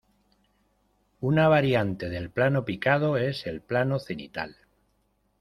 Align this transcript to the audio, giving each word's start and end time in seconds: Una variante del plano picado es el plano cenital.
Una 1.19 1.47
variante 1.47 2.09
del 2.09 2.31
plano 2.31 2.65
picado 2.65 3.17
es 3.17 3.45
el 3.45 3.61
plano 3.61 3.99
cenital. 3.99 4.55